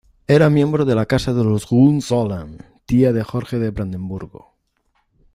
Era 0.27 0.49
miembro 0.49 0.83
de 0.83 0.95
la 0.95 1.05
Casa 1.05 1.31
de 1.31 1.43
los 1.43 1.67
Hohenzollern, 1.71 2.57
tía 2.87 3.13
de 3.13 3.23
Jorge 3.23 3.59
de 3.59 3.69
Brandenburgo. 3.69 4.55